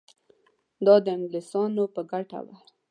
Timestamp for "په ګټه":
1.93-2.39